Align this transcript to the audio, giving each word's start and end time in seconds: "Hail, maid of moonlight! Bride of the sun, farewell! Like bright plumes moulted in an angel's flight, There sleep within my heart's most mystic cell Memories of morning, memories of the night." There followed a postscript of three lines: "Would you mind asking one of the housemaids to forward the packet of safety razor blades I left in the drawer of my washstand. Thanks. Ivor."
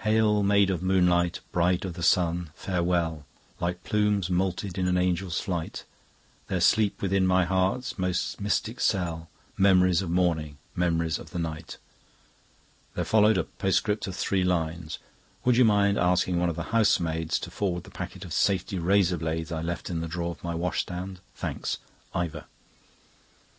"Hail, 0.00 0.42
maid 0.42 0.68
of 0.68 0.82
moonlight! 0.82 1.40
Bride 1.52 1.86
of 1.86 1.94
the 1.94 2.02
sun, 2.02 2.50
farewell! 2.54 3.24
Like 3.60 3.82
bright 3.82 3.84
plumes 3.84 4.28
moulted 4.28 4.76
in 4.76 4.86
an 4.86 4.98
angel's 4.98 5.40
flight, 5.40 5.84
There 6.48 6.60
sleep 6.60 7.00
within 7.00 7.26
my 7.26 7.46
heart's 7.46 7.98
most 7.98 8.38
mystic 8.42 8.78
cell 8.78 9.30
Memories 9.56 10.02
of 10.02 10.10
morning, 10.10 10.58
memories 10.76 11.18
of 11.18 11.30
the 11.30 11.38
night." 11.38 11.78
There 12.94 13.06
followed 13.06 13.38
a 13.38 13.44
postscript 13.44 14.06
of 14.06 14.14
three 14.14 14.44
lines: 14.44 14.98
"Would 15.46 15.56
you 15.56 15.64
mind 15.64 15.96
asking 15.96 16.38
one 16.38 16.50
of 16.50 16.56
the 16.56 16.64
housemaids 16.76 17.38
to 17.38 17.50
forward 17.50 17.84
the 17.84 17.90
packet 17.90 18.22
of 18.26 18.34
safety 18.34 18.78
razor 18.78 19.16
blades 19.16 19.50
I 19.50 19.62
left 19.62 19.88
in 19.88 20.00
the 20.00 20.08
drawer 20.08 20.32
of 20.32 20.44
my 20.44 20.54
washstand. 20.54 21.20
Thanks. 21.34 21.78
Ivor." 22.14 22.44